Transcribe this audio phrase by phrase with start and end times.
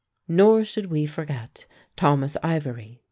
[0.27, 2.99] Nor should we forget Thomas Ivory (d.